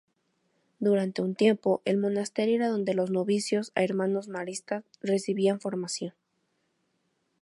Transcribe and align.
Durante 0.79 1.21
un 1.21 1.35
tiempo, 1.35 1.83
el 1.85 1.97
monasterio 1.99 2.55
era 2.55 2.69
dónde 2.69 2.95
los 2.95 3.11
novicios 3.11 3.71
a 3.75 3.83
Hermanos 3.83 4.29
Maristas 4.29 4.83
recibían 4.99 5.59
formación. 5.59 6.15